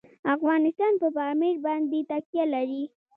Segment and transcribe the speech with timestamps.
[0.35, 2.83] افغانستان په پامیر باندې تکیه لري.